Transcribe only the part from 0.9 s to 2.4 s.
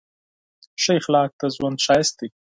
اخلاق د ژوند ښایست دی.